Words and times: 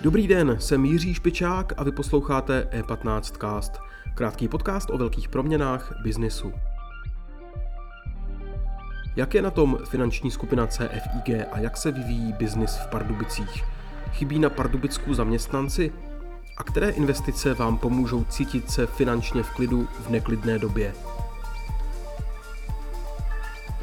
Dobrý 0.00 0.28
den, 0.28 0.56
jsem 0.60 0.84
Jiří 0.84 1.14
Špičák 1.14 1.72
a 1.76 1.84
vy 1.84 1.92
posloucháte 1.92 2.68
E15 2.72 3.20
Cast, 3.20 3.72
krátký 4.14 4.48
podcast 4.48 4.90
o 4.90 4.98
velkých 4.98 5.28
proměnách 5.28 6.02
biznisu. 6.02 6.52
Jak 9.16 9.34
je 9.34 9.42
na 9.42 9.50
tom 9.50 9.78
finanční 9.88 10.30
skupina 10.30 10.66
CFIG 10.66 11.46
a 11.52 11.58
jak 11.58 11.76
se 11.76 11.92
vyvíjí 11.92 12.32
biznis 12.32 12.76
v 12.76 12.86
Pardubicích? 12.86 13.64
Chybí 14.12 14.38
na 14.38 14.50
Pardubicku 14.50 15.14
zaměstnanci? 15.14 15.92
A 16.56 16.64
které 16.64 16.90
investice 16.90 17.54
vám 17.54 17.78
pomůžou 17.78 18.24
cítit 18.24 18.70
se 18.70 18.86
finančně 18.86 19.42
v 19.42 19.50
klidu 19.50 19.88
v 20.00 20.10
neklidné 20.10 20.58
době? 20.58 20.94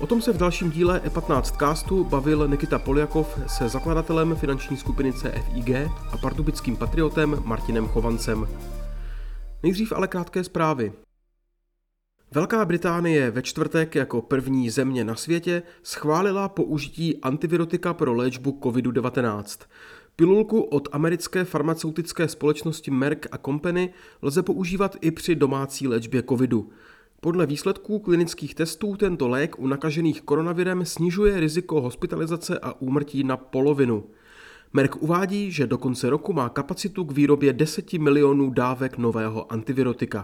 O 0.02 0.08
tom 0.08 0.22
se 0.22 0.34
v 0.34 0.38
dalším 0.38 0.72
díle 0.72 1.02
E15 1.06 1.58
castu 1.58 2.04
bavil 2.04 2.48
Nikita 2.48 2.80
Poljakov 2.80 3.40
se 3.48 3.70
zakladatelem 3.70 4.36
finanční 4.36 4.78
skupiny 4.78 5.14
CFIG 5.14 5.70
a 6.12 6.18
pardubickým 6.22 6.76
patriotem 6.78 7.42
Martinem 7.46 7.88
Chovancem. 7.88 8.48
Nejdřív 9.64 9.92
ale 9.92 10.08
krátké 10.08 10.44
zprávy. 10.44 10.94
Velká 12.32 12.66
Británie 12.66 13.32
ve 13.32 13.42
čtvrtek 13.42 13.96
jako 13.96 14.22
první 14.22 14.70
země 14.70 15.04
na 15.04 15.16
světě 15.16 15.64
schválila 15.84 16.50
použití 16.50 17.18
antivirotika 17.18 17.94
pro 17.94 18.14
léčbu 18.14 18.60
COVID-19. 18.64 19.66
Pilulku 20.16 20.62
od 20.62 20.88
americké 20.92 21.46
farmaceutické 21.46 22.28
společnosti 22.28 22.92
Merck 22.92 23.28
a 23.32 23.38
Company 23.38 23.94
lze 24.22 24.44
používat 24.44 24.96
i 25.02 25.12
při 25.12 25.36
domácí 25.36 25.88
léčbě 25.88 26.24
covidu. 26.24 26.70
Podle 27.24 27.46
výsledků 27.46 28.00
klinických 28.00 28.56
testů 28.56 28.96
tento 28.96 29.28
lék 29.28 29.60
u 29.60 29.68
nakažených 29.68 30.22
koronavirem 30.22 30.86
snižuje 30.86 31.40
riziko 31.40 31.82
hospitalizace 31.82 32.60
a 32.60 32.82
úmrtí 32.82 33.24
na 33.24 33.38
polovinu. 33.38 34.04
Merck 34.74 35.04
uvádí, 35.04 35.52
že 35.52 35.68
do 35.68 35.78
konce 35.78 36.10
roku 36.10 36.34
má 36.34 36.50
kapacitu 36.50 37.04
k 37.04 37.12
výrobě 37.12 37.54
10 37.54 37.94
milionů 37.94 38.50
dávek 38.50 38.98
nového 38.98 39.52
antivirotika. 39.52 40.24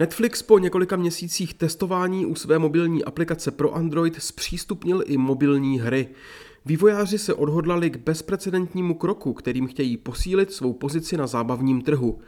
Netflix 0.00 0.42
po 0.42 0.58
několika 0.58 0.96
měsících 0.96 1.54
testování 1.54 2.26
u 2.26 2.34
své 2.34 2.58
mobilní 2.58 3.04
aplikace 3.04 3.50
pro 3.50 3.74
Android 3.74 4.22
zpřístupnil 4.22 5.02
i 5.06 5.16
mobilní 5.16 5.80
hry. 5.80 6.08
Vývojáři 6.66 7.18
se 7.18 7.34
odhodlali 7.34 7.90
k 7.90 7.96
bezprecedentnímu 7.96 8.94
kroku, 8.94 9.32
kterým 9.32 9.66
chtějí 9.66 9.96
posílit 9.96 10.52
svou 10.52 10.72
pozici 10.72 11.16
na 11.16 11.26
zábavním 11.26 11.82
trhu. 11.82 12.18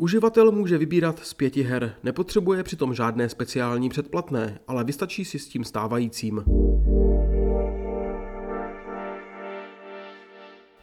Uživatel 0.00 0.52
může 0.52 0.78
vybírat 0.78 1.18
z 1.22 1.34
pěti 1.34 1.62
her, 1.62 1.94
nepotřebuje 2.02 2.62
přitom 2.62 2.94
žádné 2.94 3.28
speciální 3.28 3.88
předplatné, 3.88 4.60
ale 4.66 4.84
vystačí 4.84 5.24
si 5.24 5.38
s 5.38 5.48
tím 5.48 5.64
stávajícím. 5.64 6.44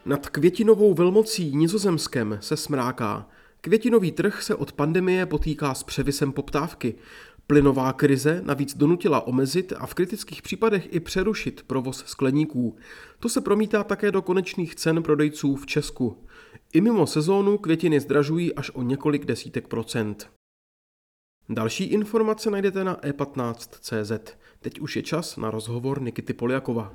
Nad 0.06 0.28
květinovou 0.28 0.94
velmocí 0.94 1.56
nizozemskem 1.56 2.38
se 2.40 2.56
smráká. 2.56 3.28
Květinový 3.60 4.12
trh 4.12 4.42
se 4.42 4.54
od 4.54 4.72
pandemie 4.72 5.26
potýká 5.26 5.74
s 5.74 5.82
převisem 5.82 6.32
poptávky. 6.32 6.94
Plynová 7.46 7.92
krize 7.92 8.42
navíc 8.44 8.76
donutila 8.76 9.26
omezit 9.26 9.72
a 9.78 9.86
v 9.86 9.94
kritických 9.94 10.42
případech 10.42 10.88
i 10.90 11.00
přerušit 11.00 11.62
provoz 11.66 12.04
skleníků. 12.06 12.76
To 13.18 13.28
se 13.28 13.40
promítá 13.40 13.84
také 13.84 14.12
do 14.12 14.22
konečných 14.22 14.74
cen 14.74 15.02
prodejců 15.02 15.56
v 15.56 15.66
Česku. 15.66 16.16
I 16.72 16.80
mimo 16.80 17.06
sezónu 17.06 17.58
květiny 17.58 18.00
zdražují 18.00 18.54
až 18.54 18.70
o 18.70 18.82
několik 18.82 19.24
desítek 19.24 19.68
procent. 19.68 20.30
Další 21.48 21.84
informace 21.84 22.50
najdete 22.50 22.84
na 22.84 22.96
e15.cz. 22.96 24.36
Teď 24.60 24.80
už 24.80 24.96
je 24.96 25.02
čas 25.02 25.36
na 25.36 25.50
rozhovor 25.50 26.02
Nikity 26.02 26.32
Poliakova. 26.32 26.92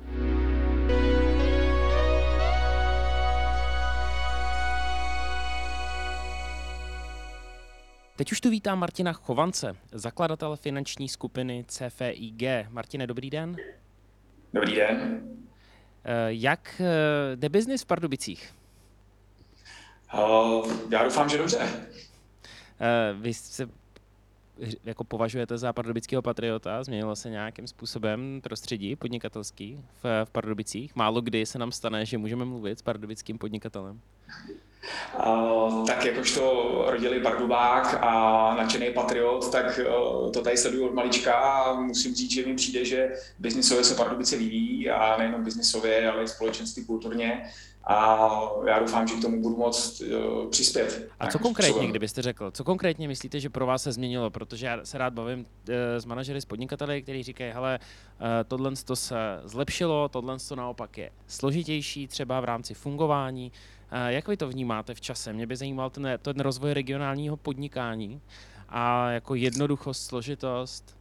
Teď 8.16 8.32
už 8.32 8.40
tu 8.40 8.50
vítám 8.50 8.78
Martina 8.78 9.12
Chovance, 9.12 9.76
zakladatel 9.92 10.56
finanční 10.56 11.08
skupiny 11.08 11.64
CFIG. 11.68 12.42
Martine, 12.68 13.06
dobrý 13.06 13.30
den. 13.30 13.56
Dobrý 14.52 14.74
den. 14.74 15.20
Eh, 16.04 16.26
jak 16.28 16.80
eh, 16.80 17.36
jde 17.36 17.48
biznis 17.48 17.82
v 17.82 17.86
Pardubicích? 17.86 18.54
Uh, 20.18 20.72
já 20.90 21.04
doufám, 21.04 21.28
že 21.28 21.38
dobře. 21.38 21.58
Uh, 21.58 23.20
vy 23.22 23.34
se 23.34 23.68
jako 24.84 25.04
považujete 25.04 25.58
za 25.58 25.72
pardubického 25.72 26.22
patriota? 26.22 26.84
Změnilo 26.84 27.16
se 27.16 27.30
nějakým 27.30 27.66
způsobem 27.66 28.40
prostředí 28.42 28.96
podnikatelský 28.96 29.84
v, 30.02 30.24
v 30.24 30.30
Pardubicích? 30.30 30.96
Málo 30.96 31.20
kdy 31.20 31.46
se 31.46 31.58
nám 31.58 31.72
stane, 31.72 32.06
že 32.06 32.18
můžeme 32.18 32.44
mluvit 32.44 32.78
s 32.78 32.82
pardubickým 32.82 33.38
podnikatelem. 33.38 34.00
Uh, 35.26 35.86
tak 35.86 36.04
jakožto 36.04 36.84
rodilý 36.86 37.22
Pardubák 37.22 37.98
a 38.00 38.54
nadšený 38.58 38.90
patriot, 38.90 39.52
tak 39.52 39.80
uh, 39.88 40.30
to 40.30 40.42
tady 40.42 40.56
sleduju 40.56 40.86
od 40.86 40.94
malička 40.94 41.34
a 41.34 41.80
musím 41.80 42.14
říct, 42.14 42.30
že 42.30 42.46
mi 42.46 42.54
přijde, 42.54 42.84
že 42.84 43.12
biznisově 43.38 43.84
se 43.84 43.94
Pardubice 43.94 44.36
vyvíjí 44.36 44.90
a 44.90 45.16
nejenom 45.16 45.44
biznisově, 45.44 46.10
ale 46.10 46.22
i 46.22 46.28
společenství 46.28 46.84
kulturně 46.84 47.50
a 47.86 48.28
já 48.66 48.78
doufám, 48.78 49.08
že 49.08 49.14
k 49.14 49.22
tomu 49.22 49.42
budu 49.42 49.56
moct 49.56 50.00
uh, 50.00 50.50
přispět. 50.50 51.08
A 51.20 51.26
co 51.26 51.38
konkrétně, 51.38 51.70
způsobem. 51.70 51.90
kdybyste 51.90 52.22
řekl, 52.22 52.50
co 52.50 52.64
konkrétně 52.64 53.08
myslíte, 53.08 53.40
že 53.40 53.50
pro 53.50 53.66
vás 53.66 53.82
se 53.82 53.92
změnilo? 53.92 54.30
Protože 54.30 54.66
já 54.66 54.84
se 54.84 54.98
rád 54.98 55.12
bavím 55.12 55.38
uh, 55.38 55.74
s 55.98 56.04
manažery, 56.04 56.40
s 56.40 56.44
podnikateli, 56.44 57.02
kteří 57.02 57.22
říkají, 57.22 57.52
hele, 57.52 57.78
uh, 58.20 58.26
tohle 58.48 58.72
to 58.84 58.96
se 58.96 59.16
zlepšilo, 59.44 60.08
tohle 60.08 60.36
to 60.48 60.56
naopak 60.56 60.98
je 60.98 61.10
složitější, 61.26 62.08
třeba 62.08 62.40
v 62.40 62.44
rámci 62.44 62.74
fungování. 62.74 63.52
Uh, 63.94 64.08
jak 64.08 64.28
vy 64.28 64.36
to 64.36 64.48
vnímáte 64.48 64.94
v 64.94 65.00
čase? 65.00 65.32
Mě 65.32 65.46
by 65.46 65.56
zajímal 65.56 65.90
ten, 65.90 66.18
ten 66.22 66.40
rozvoj 66.40 66.72
regionálního 66.72 67.36
podnikání 67.36 68.20
a 68.68 69.10
jako 69.10 69.34
jednoduchost, 69.34 70.06
složitost. 70.06 70.96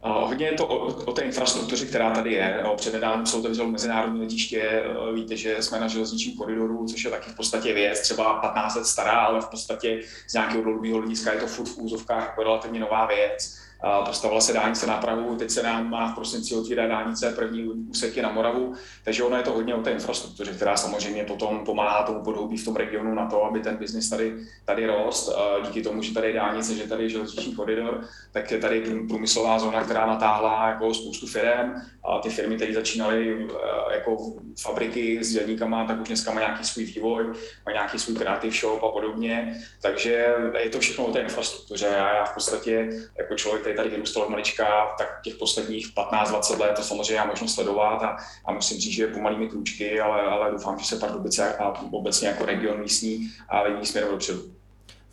Hodně 0.00 0.46
je 0.46 0.52
to 0.52 0.66
o, 0.66 0.86
o 0.86 1.12
té 1.12 1.22
infrastruktuře, 1.22 1.86
která 1.86 2.10
tady 2.10 2.32
je. 2.32 2.64
Přednedávno 2.76 3.26
jsou 3.26 3.42
to 3.42 3.68
mezinárodní 3.68 4.20
letiště, 4.20 4.84
víte, 5.14 5.36
že 5.36 5.62
jsme 5.62 5.80
na 5.80 5.88
železničním 5.88 6.36
koridoru, 6.36 6.86
což 6.86 7.04
je 7.04 7.10
taky 7.10 7.30
v 7.30 7.36
podstatě 7.36 7.74
věc, 7.74 8.00
třeba 8.00 8.40
15 8.40 8.74
let 8.74 8.86
stará, 8.86 9.12
ale 9.12 9.40
v 9.40 9.48
podstatě 9.48 10.00
z 10.28 10.34
nějakého 10.34 10.62
dlouhodobého 10.62 10.98
hlediska 10.98 11.32
je 11.32 11.40
to 11.40 11.46
furt 11.46 11.68
v 11.68 11.78
úzovkách 11.78 12.26
jako 12.26 12.42
relativně 12.42 12.80
nová 12.80 13.06
věc 13.06 13.65
Postavila 14.06 14.40
se 14.40 14.52
dálnice 14.52 14.86
na 14.86 14.96
Prahu, 14.96 15.36
teď 15.36 15.50
se 15.50 15.62
nám 15.62 15.90
má 15.90 16.12
v 16.12 16.14
prosinci 16.14 16.54
otvírá 16.54 16.86
dálnice 16.86 17.32
první 17.36 17.64
úseky 17.64 18.22
na 18.22 18.30
Moravu, 18.30 18.74
takže 19.04 19.22
ono 19.22 19.36
je 19.36 19.42
to 19.42 19.52
hodně 19.52 19.74
o 19.74 19.82
té 19.82 19.90
infrastruktuře, 19.90 20.52
která 20.52 20.76
samozřejmě 20.76 21.24
potom 21.24 21.64
pomáhá 21.64 22.02
tomu 22.02 22.20
podhoubí 22.20 22.56
v 22.56 22.64
tom 22.64 22.76
regionu 22.76 23.14
na 23.14 23.26
to, 23.26 23.44
aby 23.44 23.60
ten 23.60 23.76
biznis 23.76 24.08
tady, 24.08 24.36
tady 24.64 24.86
rost. 24.86 25.32
Díky 25.66 25.82
tomu, 25.82 26.02
že 26.02 26.14
tady 26.14 26.26
je 26.26 26.34
dálnice, 26.34 26.74
že 26.74 26.88
tady 26.88 27.02
je 27.02 27.08
železniční 27.08 27.54
koridor, 27.54 28.04
tak 28.32 28.50
je 28.50 28.58
tady 28.58 28.80
průmyslová 29.08 29.58
zóna, 29.58 29.84
která 29.84 30.06
natáhla 30.06 30.68
jako 30.68 30.94
spoustu 30.94 31.26
firm 31.26 31.74
a 32.04 32.18
ty 32.18 32.28
firmy, 32.28 32.56
které 32.56 32.74
začínaly 32.74 33.48
eh, 33.50 33.94
jako 33.94 34.16
fabriky 34.60 35.24
s 35.24 35.32
dělníkama, 35.32 35.86
tak 35.86 36.00
už 36.00 36.08
dneska 36.08 36.32
má 36.32 36.40
nějaký 36.40 36.64
svůj 36.64 36.84
vývoj, 36.84 37.24
má 37.66 37.72
nějaký 37.72 37.98
svůj 37.98 38.16
creative 38.16 38.56
shop 38.56 38.82
a 38.82 38.88
podobně, 38.88 39.60
takže 39.82 40.26
je 40.58 40.70
to 40.70 40.80
všechno 40.80 41.06
o 41.06 41.12
té 41.12 41.20
infrastruktuře. 41.20 41.88
A 41.88 42.14
já 42.14 42.24
v 42.24 42.34
podstatě 42.34 42.88
jako 43.18 43.34
člověk, 43.34 43.62
který 43.62 43.75
tady 43.76 43.90
vyrůstal 43.90 44.22
od 44.22 44.28
malička, 44.28 44.94
tak 44.98 45.20
těch 45.22 45.34
posledních 45.34 45.94
15-20 45.94 46.60
let 46.60 46.72
to 46.76 46.82
samozřejmě 46.82 47.14
já 47.14 47.24
možno 47.24 47.48
sledovat 47.48 48.02
a, 48.02 48.16
a 48.44 48.52
musím 48.52 48.78
říct, 48.78 48.92
že 48.94 49.06
pomalými 49.06 49.48
krůčky, 49.48 50.00
ale, 50.00 50.22
ale 50.22 50.50
doufám, 50.50 50.78
že 50.78 50.84
se 50.84 50.96
Pardubice 50.96 51.56
a 51.56 51.82
obecně 51.90 52.28
jako 52.28 52.44
region 52.44 52.80
místní 52.80 53.30
a 53.48 53.62
vyvíjí 53.62 53.86
směrem 53.86 54.10
dopředu. 54.10 54.42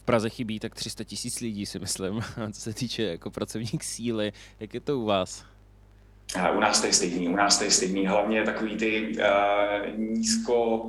V 0.01 0.05
Praze 0.05 0.29
chybí 0.29 0.59
tak 0.59 0.75
300 0.75 1.03
tisíc 1.03 1.39
lidí, 1.39 1.65
si 1.65 1.79
myslím, 1.79 2.21
co 2.51 2.61
se 2.61 2.73
týče 2.73 3.03
jako 3.03 3.31
pracovník 3.31 3.83
síly. 3.83 4.33
Jak 4.59 4.73
je 4.73 4.79
to 4.79 4.99
u 4.99 5.05
vás? 5.05 5.45
U 6.55 6.59
nás 6.59 6.81
to 6.81 6.87
je 6.87 6.93
stejný, 6.93 7.27
u 7.27 7.35
nás 7.35 7.57
to 7.57 7.63
je 7.63 7.71
stejný. 7.71 8.07
Hlavně 8.07 8.43
takový 8.43 8.77
ty 8.77 9.17
uh, 9.17 9.99
nízko 9.99 10.85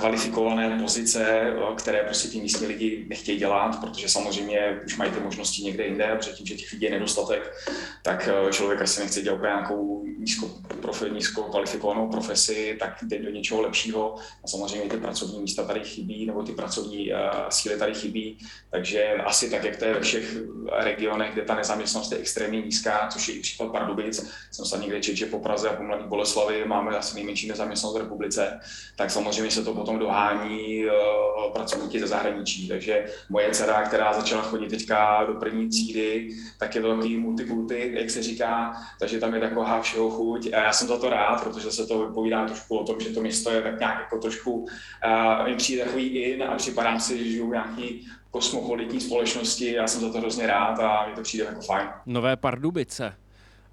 kvalifikované 0.00 0.78
pozice, 0.82 1.52
které 1.76 2.02
prostě 2.02 2.28
ty 2.28 2.40
místní 2.40 2.66
lidi 2.66 3.04
nechtějí 3.08 3.38
dělat, 3.38 3.80
protože 3.80 4.08
samozřejmě 4.08 4.80
už 4.86 4.96
mají 4.96 5.10
ty 5.10 5.20
možnosti 5.20 5.62
někde 5.62 5.86
jinde, 5.86 6.16
předtím, 6.20 6.46
že 6.46 6.54
těch 6.54 6.72
lidí 6.72 6.84
je 6.84 6.90
nedostatek, 6.90 7.54
tak 8.02 8.28
člověk 8.50 8.82
asi 8.82 9.00
nechce 9.00 9.22
dělat 9.22 9.42
nějakou 9.42 10.04
nízko, 10.18 10.50
profi, 10.82 11.10
nízko 11.10 11.42
kvalifikovanou 11.42 12.08
profesi, 12.08 12.76
tak 12.80 12.98
jde 13.02 13.18
do 13.18 13.30
něčeho 13.30 13.60
lepšího. 13.60 14.14
A 14.44 14.48
samozřejmě 14.48 14.90
ty 14.90 14.96
pracovní 14.96 15.40
místa 15.40 15.64
tady 15.64 15.80
chybí, 15.80 16.26
nebo 16.26 16.42
ty 16.42 16.52
pracovní 16.52 17.12
uh, 17.12 17.18
síly 17.48 17.78
tady 17.78 17.94
chybí, 17.94 18.38
takže 18.70 19.14
asi 19.24 19.50
tak, 19.50 19.64
jak 19.64 19.76
to 19.76 19.84
je 19.84 19.94
ve 19.94 20.00
všech 20.00 20.36
regionech, 20.78 21.32
kde 21.32 21.42
ta 21.42 21.54
nezaměstnanost 21.54 22.12
je 22.12 22.18
extrémně 22.18 22.60
nízká, 22.60 23.08
což 23.12 23.28
je 23.28 23.34
i 23.34 23.40
případ 23.40 23.72
Pardubic. 23.72 24.32
Jsem 24.50 24.64
se 24.64 24.78
někde 24.78 25.00
čet, 25.00 25.16
že 25.16 25.26
po 25.26 25.38
Praze 25.38 25.68
a 25.68 25.76
po 25.76 25.82
Mladé 25.82 26.04
Boleslavy 26.06 26.64
máme 26.64 26.96
asi 26.96 27.14
nejmenší 27.14 27.48
nezaměstnanost 27.48 27.96
v 27.96 28.00
republice, 28.00 28.60
tak 28.96 29.10
samozřejmě 29.10 29.50
se 29.50 29.64
to 29.64 29.74
potom 29.84 29.98
dohání 29.98 30.84
uh, 30.86 31.52
pracovníky 31.52 32.00
ze 32.00 32.06
zahraničí. 32.06 32.68
Takže 32.68 33.06
moje 33.28 33.50
dcera, 33.50 33.82
která 33.82 34.12
začala 34.12 34.42
chodit 34.42 34.68
teďka 34.68 35.24
do 35.24 35.34
první 35.34 35.68
třídy, 35.68 36.28
tak 36.58 36.74
je 36.74 36.80
to 36.80 36.88
takový 36.88 37.16
multikulty, 37.16 37.90
jak 37.94 38.10
se 38.10 38.22
říká, 38.22 38.72
takže 39.00 39.20
tam 39.20 39.34
je 39.34 39.40
taková 39.40 39.80
všeho 39.80 40.10
chuť 40.10 40.52
a 40.52 40.62
já 40.62 40.72
jsem 40.72 40.88
za 40.88 40.98
to 40.98 41.10
rád, 41.10 41.44
protože 41.44 41.70
se 41.70 41.86
to 41.86 42.06
vypovídá 42.06 42.46
trošku 42.46 42.78
o 42.78 42.84
tom, 42.84 43.00
že 43.00 43.10
to 43.10 43.20
město 43.20 43.50
je 43.50 43.62
tak 43.62 43.78
nějak 43.78 43.98
jako 43.98 44.18
trošku, 44.18 44.52
uh, 44.52 45.48
mi 45.48 45.56
přijde 45.56 45.84
takový 45.84 46.06
in 46.06 46.42
a 46.42 46.56
připadám 46.56 47.00
si, 47.00 47.18
že 47.18 47.24
žiju 47.24 47.52
nějaký 47.52 48.06
kosmopolitní 48.30 49.00
společnosti, 49.00 49.72
já 49.72 49.86
jsem 49.86 50.00
za 50.00 50.12
to 50.12 50.18
hrozně 50.18 50.46
rád 50.46 50.78
a 50.80 51.06
mi 51.08 51.14
to 51.14 51.22
přijde 51.22 51.44
jako 51.44 51.60
fajn. 51.60 51.88
Nové 52.06 52.36
Pardubice. 52.36 53.23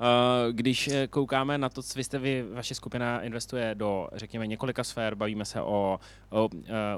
Eh, 0.01 0.53
když 0.53 0.87
eh, 0.87 1.07
koukáme 1.07 1.57
na 1.57 1.69
to, 1.69 1.83
co 1.83 1.93
vy 1.95 2.03
jste 2.03 2.19
vy, 2.19 2.43
vaše 2.53 2.75
skupina 2.75 3.21
investuje 3.21 3.75
do, 3.75 4.07
řekněme, 4.13 4.47
několika 4.47 4.83
sfér, 4.83 5.15
bavíme 5.15 5.45
se 5.45 5.61
o, 5.61 5.99
o 6.29 6.49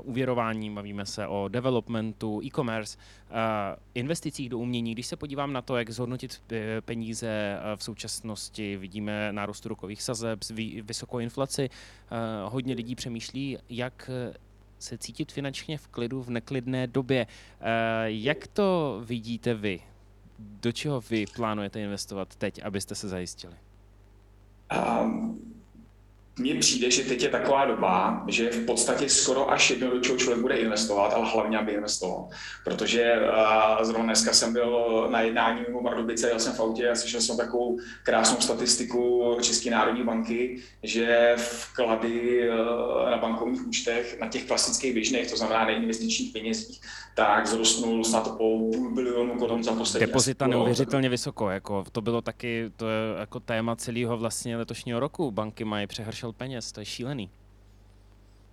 uvěrování, 0.03 0.75
bavíme 0.75 1.05
se 1.05 1.27
o 1.27 1.47
developmentu, 1.47 2.41
e-commerce, 2.44 2.97
investicích 3.94 4.50
do 4.50 4.57
umění. 4.57 4.91
Když 4.91 5.07
se 5.07 5.15
podívám 5.15 5.53
na 5.53 5.61
to, 5.61 5.77
jak 5.77 5.89
zhodnotit 5.89 6.41
peníze 6.85 7.59
v 7.75 7.83
současnosti, 7.83 8.77
vidíme 8.77 9.33
nárůst 9.33 9.65
rukových 9.65 10.01
sazeb, 10.01 10.39
vysokou 10.81 11.19
inflaci, 11.19 11.69
hodně 12.45 12.75
lidí 12.75 12.95
přemýšlí, 12.95 13.57
jak 13.69 14.09
se 14.79 14.97
cítit 14.97 15.31
finančně 15.31 15.77
v 15.77 15.88
klidu 15.88 16.23
v 16.23 16.29
neklidné 16.29 16.88
době. 16.88 17.27
Jak 18.05 18.47
to 18.47 19.01
vidíte 19.05 19.53
vy? 19.53 19.81
Do 20.39 20.71
čeho 20.71 21.01
vy 21.01 21.25
plánujete 21.35 21.80
investovat 21.80 22.35
teď, 22.35 22.63
abyste 22.63 22.95
se 22.95 23.09
zajistili? 23.09 23.56
Um, 25.01 25.52
mně 26.39 26.56
přijde, 26.56 26.91
že 26.91 27.03
teď 27.03 27.24
je 27.24 27.30
taková 27.30 27.65
doba, 27.65 28.24
že 28.27 28.50
v 28.50 28.65
podstatě 28.65 29.09
skoro 29.09 29.51
až 29.51 29.69
jedno, 29.69 29.89
do 29.89 30.00
čeho 30.00 30.18
člověk 30.18 30.41
bude 30.41 30.56
investovat, 30.56 31.13
ale 31.13 31.30
hlavně, 31.33 31.57
aby 31.57 31.71
investoval. 31.71 32.27
Protože 32.63 33.13
uh, 33.15 33.85
zrovna 33.85 34.03
dneska 34.06 34.33
jsem 34.33 34.53
byl 34.53 35.07
na 35.12 35.21
jednání 35.21 35.62
mimo 35.68 35.81
Bardobice, 35.81 36.30
jel 36.30 36.39
jsem 36.39 36.53
v 36.53 36.59
autě 36.59 36.89
a 36.89 36.95
slyšel 36.95 37.21
jsem 37.21 37.38
takovou 37.38 37.80
krásnou 38.03 38.41
statistiku 38.41 39.38
České 39.41 39.69
národní 39.69 40.03
banky, 40.03 40.62
že 40.83 41.35
vklady 41.38 42.50
uh, 42.50 42.56
na 43.09 43.18
bankovních 43.18 43.68
účtech, 43.68 44.19
na 44.19 44.27
těch 44.27 44.47
klasických 44.47 44.94
běžných, 44.94 45.31
to 45.31 45.38
znamená 45.38 45.65
neinvestičních 45.65 46.33
penězích, 46.33 46.81
tak 47.15 47.47
zrostnul 47.47 48.03
snad 48.03 48.27
o 48.27 48.36
půl 48.38 48.91
bilionu 48.94 49.36
korun 49.39 49.63
za 49.63 49.71
poslední. 49.71 50.07
Depozita 50.07 50.47
neuvěřitelně 50.47 51.09
vysoko, 51.09 51.50
jako 51.50 51.83
to 51.91 52.01
bylo 52.01 52.21
taky 52.21 52.71
to 52.75 52.89
je 52.89 53.19
jako 53.19 53.39
téma 53.39 53.75
celého 53.75 54.18
vlastně 54.18 54.57
letošního 54.57 55.00
roku. 55.00 55.31
Banky 55.31 55.65
mají 55.65 55.88
přehršel 55.88 56.23
peněz, 56.31 56.72
to 56.72 56.80
je 56.80 56.86
šílený. 56.86 57.30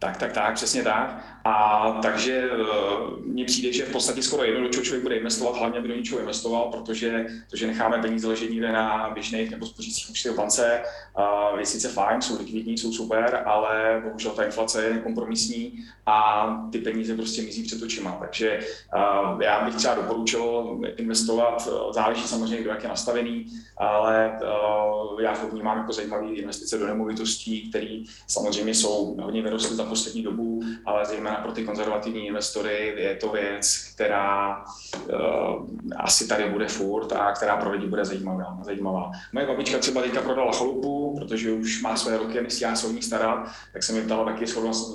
Tak, 0.00 0.16
tak, 0.16 0.32
tak, 0.32 0.54
přesně 0.54 0.82
tak. 0.82 1.24
A 1.44 1.92
takže 2.02 2.50
uh, 2.50 3.26
mně 3.26 3.44
přijde, 3.44 3.72
že 3.72 3.84
v 3.84 3.92
podstatě 3.92 4.22
skoro 4.22 4.44
jedno, 4.44 4.60
do 4.60 4.68
čeho 4.68 4.84
člověk 4.84 5.02
bude 5.02 5.16
investovat, 5.16 5.58
hlavně 5.58 5.78
aby 5.78 5.88
do 5.88 5.94
něčeho 5.94 6.20
investoval, 6.20 6.70
protože 6.72 7.26
to, 7.50 7.56
že 7.56 7.66
necháme 7.66 7.98
peníze 7.98 8.28
ležet 8.28 8.50
někde 8.50 8.72
na 8.72 9.10
běžných 9.14 9.50
nebo 9.50 9.66
spořících 9.66 10.10
účtech 10.10 10.32
v 10.32 10.36
bance, 10.36 10.82
je 11.58 11.66
sice 11.66 11.88
fajn, 11.88 12.22
jsou 12.22 12.38
likvidní, 12.38 12.78
jsou 12.78 12.92
super, 12.92 13.42
ale 13.46 14.02
bohužel 14.04 14.32
ta 14.32 14.44
inflace 14.44 14.84
je 14.84 14.94
nekompromisní 14.94 15.84
a 16.06 16.48
ty 16.72 16.78
peníze 16.78 17.16
prostě 17.16 17.42
mizí 17.42 17.62
před 17.62 17.82
očima. 17.82 18.16
Takže 18.20 18.60
uh, 18.96 19.42
já 19.42 19.64
bych 19.64 19.74
třeba 19.74 19.94
doporučil 19.94 20.78
investovat, 20.96 21.68
záleží 21.90 22.22
samozřejmě, 22.22 22.60
kdo 22.60 22.70
jak 22.70 22.82
je 22.82 22.88
nastavený, 22.88 23.46
ale 23.76 24.38
uh, 25.12 25.20
já 25.20 25.36
to 25.36 25.46
vnímám 25.46 25.78
jako 25.78 25.92
zajímavé 25.92 26.26
investice 26.26 26.78
do 26.78 26.86
nemovitostí, 26.86 27.70
které 27.70 28.02
samozřejmě 28.26 28.74
jsou 28.74 29.16
hodně 29.20 29.42
vyrostly 29.42 29.76
za 29.76 29.89
poslední 29.90 30.22
dobu, 30.22 30.62
ale 30.84 31.06
zejména 31.06 31.36
pro 31.36 31.52
ty 31.52 31.64
konzervativní 31.64 32.26
investory 32.26 32.94
je 32.96 33.14
to 33.16 33.28
věc, 33.28 33.90
která 33.94 34.64
uh, 35.12 35.66
asi 35.96 36.28
tady 36.28 36.48
bude 36.48 36.68
furt 36.68 37.12
a 37.12 37.32
která 37.32 37.56
pro 37.56 37.70
lidi 37.70 37.86
bude 37.86 38.04
zajímavá. 38.04 38.58
zajímavá. 38.62 39.10
Moje 39.32 39.46
babička 39.46 39.78
třeba 39.78 40.02
teďka 40.02 40.22
prodala 40.22 40.52
chalupu, 40.52 41.14
protože 41.18 41.52
už 41.52 41.82
má 41.82 41.96
své 41.96 42.16
roky 42.16 42.38
a 42.38 42.42
nestihá 42.42 42.76
se 42.76 42.86
o 42.86 42.92
ní 42.92 43.02
starat, 43.02 43.48
tak 43.72 43.82
jsem 43.82 43.96
mi 43.96 44.02
ptala 44.02 44.24
taky, 44.24 44.44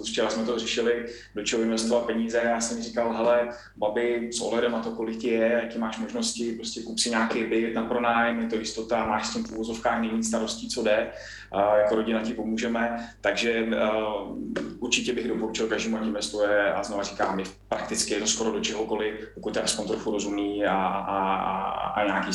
včera 0.05 0.29
jsme 0.29 0.45
to 0.45 0.59
řešili, 0.59 1.05
do 1.35 1.43
čeho 1.43 1.61
investovat 1.61 2.05
peníze. 2.05 2.41
Já 2.45 2.61
jsem 2.61 2.81
říkal, 2.81 3.13
hele, 3.13 3.49
babi, 3.77 4.29
s 4.33 4.41
ohledem 4.41 4.71
na 4.71 4.79
to, 4.79 4.91
kolik 4.91 5.17
ti 5.17 5.27
je, 5.27 5.61
jaký 5.63 5.79
máš 5.79 5.97
možnosti, 5.97 6.51
prostě 6.51 6.81
kup 6.81 6.99
si 6.99 7.09
nějaký 7.09 7.43
byt 7.43 7.73
na 7.73 7.83
pronájem, 7.83 8.39
je 8.39 8.47
to 8.47 8.55
jistota, 8.55 9.05
máš 9.05 9.27
s 9.27 9.33
tím 9.33 9.43
v 9.43 10.01
nejvíc 10.01 10.27
starostí, 10.27 10.69
co 10.69 10.83
jde, 10.83 11.11
a 11.51 11.77
jako 11.77 11.95
rodina 11.95 12.21
ti 12.21 12.33
pomůžeme, 12.33 13.09
takže 13.21 13.63
uh, 13.63 14.37
určitě 14.85 15.13
bych 15.13 15.27
doporučil 15.27 15.67
každému, 15.67 15.97
ať 15.97 16.03
investuje 16.03 16.73
a 16.73 16.83
znovu 16.83 17.03
říkám, 17.03 17.43
prakticky 17.69 18.13
je 18.13 18.19
to 18.19 18.27
skoro 18.27 18.51
do 18.51 18.59
čehokoliv, 18.59 19.13
pokud 19.33 19.55
je 19.55 19.61
aspoň 19.61 19.87
trochu 19.87 20.11
rozumí 20.11 20.65
a, 20.65 20.75
a, 20.75 21.35
a, 21.35 21.87
a 21.89 22.05
nějaký. 22.05 22.31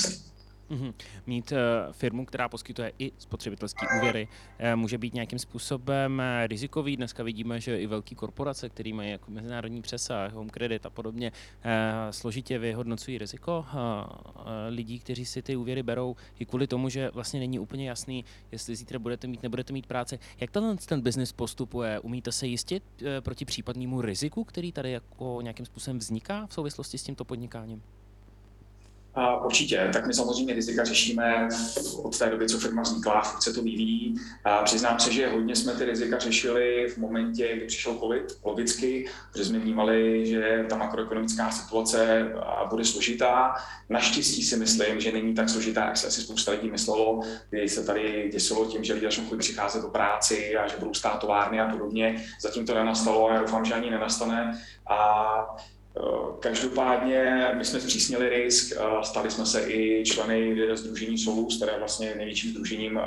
Mm-hmm. 0.71 0.95
Mít 1.27 1.53
uh, 1.53 1.59
firmu, 1.93 2.25
která 2.25 2.49
poskytuje 2.49 2.93
i 2.99 3.13
spotřebitelské 3.19 3.87
úvěry, 3.99 4.29
uh, 4.29 4.77
může 4.77 4.99
být 4.99 5.15
nějakým 5.15 5.39
způsobem 5.39 6.19
uh, 6.19 6.47
rizikový. 6.47 6.97
Dneska 6.97 7.23
vidíme, 7.23 7.61
že 7.61 7.81
i 7.81 7.87
velké 7.87 8.15
korporace, 8.15 8.69
které 8.69 8.93
mají 8.93 9.11
jako 9.11 9.31
mezinárodní 9.31 9.83
přesah, 9.83 10.33
home 10.33 10.51
credit 10.51 10.87
a 10.87 10.91
podobně, 10.91 11.33
uh, 11.33 11.71
složitě 12.11 12.59
vyhodnocují 12.59 13.19
riziko 13.19 13.67
uh, 13.73 13.79
uh, 13.79 14.43
lidí, 14.69 14.99
kteří 14.99 15.25
si 15.25 15.43
ty 15.43 15.57
úvěry 15.57 15.83
berou 15.83 16.17
i 16.39 16.47
kvůli 16.47 16.67
tomu, 16.67 16.89
že 16.89 17.11
vlastně 17.15 17.41
není 17.41 17.59
úplně 17.59 17.89
jasný, 17.89 18.25
jestli 18.53 18.77
zítra 18.77 18.99
budete 18.99 19.27
mít, 19.27 19.43
nebudete 19.43 19.73
mít 19.73 19.87
práce. 19.87 20.19
Jak 20.41 20.51
ten, 20.51 20.77
ten 20.77 21.01
biznis 21.01 21.33
postupuje? 21.33 22.01
Umíte 22.01 22.33
se 22.33 22.47
jistit 22.47 22.83
uh, 23.03 23.09
proti 23.21 23.45
případnému 23.45 24.01
riziku, 24.01 24.45
který 24.45 24.73
tady 24.73 24.93
jako 24.93 25.39
nějakým 25.43 25.67
způsobem 25.67 25.99
vzniká 25.99 26.47
v 26.47 26.55
souvislosti 26.55 26.99
s 26.99 27.03
tímto 27.03 27.25
podnikáním? 27.25 27.83
A 29.15 29.45
určitě, 29.45 29.91
tak 29.93 30.07
my 30.07 30.15
samozřejmě 30.15 30.55
rizika 30.55 30.85
řešíme 30.85 31.49
od 32.03 32.19
té 32.19 32.31
doby, 32.31 32.49
co 32.49 32.59
firma 32.59 32.83
vznikla, 32.83 33.23
se 33.41 33.53
to 33.53 33.63
vyvíjí. 33.63 34.15
A 34.45 34.63
přiznám 34.63 34.99
se, 34.99 35.13
že 35.13 35.29
hodně 35.29 35.57
jsme 35.57 35.73
ty 35.73 35.85
rizika 35.85 36.19
řešili 36.19 36.89
v 36.89 36.99
momentě, 36.99 37.57
kdy 37.57 37.67
přišel 37.67 37.95
COVID, 37.95 38.39
logicky, 38.45 39.09
protože 39.33 39.45
jsme 39.45 39.59
vnímali, 39.59 40.27
že 40.27 40.67
ta 40.69 40.77
makroekonomická 40.77 41.51
situace 41.51 42.29
bude 42.69 42.85
složitá. 42.85 43.55
Naštěstí 43.89 44.43
si 44.43 44.57
myslím, 44.57 45.01
že 45.01 45.13
není 45.13 45.35
tak 45.35 45.49
složitá, 45.49 45.85
jak 45.85 45.97
se 45.97 46.07
asi 46.07 46.21
spousta 46.21 46.53
lidí 46.53 46.71
myslelo, 46.71 47.21
kdy 47.51 47.69
se 47.69 47.85
tady 47.85 48.31
děsilo 48.33 48.67
tím, 48.67 48.85
že 48.85 48.95
lidé 48.95 49.07
začnou 49.07 49.25
chodit 49.25 49.39
přicházet 49.39 49.83
do 49.83 49.89
práci 49.89 50.57
a 50.57 50.69
že 50.69 50.77
budou 50.79 50.95
stát 50.95 51.19
továrny 51.19 51.61
a 51.61 51.69
podobně. 51.69 52.25
Zatím 52.41 52.67
to 52.67 52.75
nenastalo 52.75 53.31
a 53.31 53.35
já 53.35 53.41
doufám, 53.41 53.65
že 53.65 53.75
ani 53.75 53.91
nenastane. 53.91 54.63
A 54.87 55.57
každopádně 56.41 57.49
my 57.55 57.65
jsme 57.65 57.81
zpřísnili 57.81 58.29
risk, 58.29 58.77
stali 59.03 59.31
jsme 59.31 59.47
se 59.47 59.71
i 59.71 60.05
členy 60.05 60.57
Združení 60.77 61.19
Solus, 61.19 61.57
které 61.57 61.73
je 61.73 61.79
vlastně 61.79 62.15
největším 62.17 62.51
združením 62.51 62.99
eh, 62.99 63.03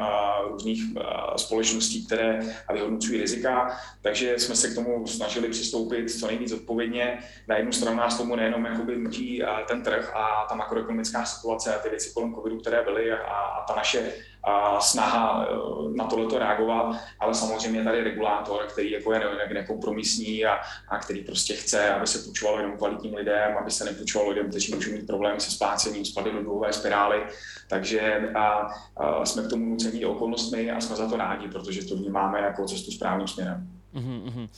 různých 0.50 0.84
eh, 0.98 1.04
společností, 1.36 2.06
které 2.06 2.56
vyhodnocují 2.74 3.22
rizika, 3.22 3.78
takže 4.02 4.40
jsme 4.40 4.56
se 4.56 4.70
k 4.70 4.76
tomu 4.76 5.08
snažili 5.08 5.50
přistoupit 5.50 6.20
co 6.20 6.28
nejvíc 6.28 6.52
odpovědně. 6.52 7.20
Na 7.48 7.58
jednu 7.58 7.72
stranu 7.72 7.98
nás 7.98 8.18
tomu 8.18 8.36
nejenom 8.36 8.66
jakoby 8.66 8.98
nutí 8.98 9.44
ten 9.68 9.84
trh 9.84 10.16
a 10.16 10.46
ta 10.50 10.56
makroekonomická 10.56 11.26
situace 11.26 11.76
a 11.76 11.80
ty 11.80 11.90
věci 11.90 12.12
kolem 12.14 12.36
covidu, 12.36 12.60
které 12.60 12.84
byly 12.84 13.12
a, 13.12 13.18
a 13.18 13.66
ta 13.68 13.76
naše 13.76 14.14
a 14.44 14.80
snaha 14.80 15.48
eh, 15.50 15.56
na 15.96 16.06
tohleto 16.06 16.40
reagovat, 16.40 16.96
ale 17.20 17.36
samozřejmě 17.36 17.80
je 17.80 17.84
tady 17.84 18.04
regulátor, 18.04 18.66
který 18.68 18.92
jako 18.92 19.14
je 19.14 19.22
nekompromisní 19.54 20.46
a, 20.46 20.60
a 20.90 20.98
který 20.98 21.24
prostě 21.24 21.54
chce, 21.54 21.90
aby 21.90 22.08
se 22.08 22.20
půjčovalo 22.20 22.60
jenom 22.60 22.78
kvalitním 22.84 23.16
lidem, 23.16 23.58
aby 23.58 23.72
se 23.72 23.86
nepůjčovalo 23.86 24.30
lidem, 24.30 24.50
kteří 24.50 24.76
můžou 24.76 24.92
mít 24.92 25.08
problémy 25.08 25.40
se 25.40 25.52
splácením, 25.52 26.06
spadly 26.06 26.32
do 26.32 26.44
dluhové 26.44 26.74
spirály. 26.74 27.24
Takže 27.70 28.32
a, 28.36 28.68
a 28.98 29.26
jsme 29.26 29.44
k 29.44 29.50
tomu 29.50 29.66
nucení 29.66 30.06
okolnostmi 30.06 30.72
a 30.72 30.82
jsme 30.82 30.96
za 30.96 31.10
to 31.10 31.18
rádi, 31.18 31.48
protože 31.48 31.86
to 31.86 31.96
vnímáme 31.96 32.40
jako 32.40 32.68
cestu 32.68 32.92
správným 32.92 33.28
směrem. 33.28 33.83
Uhum, 33.94 34.50